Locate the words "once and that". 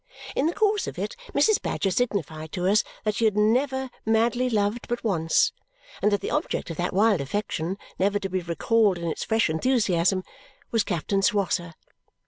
5.03-6.21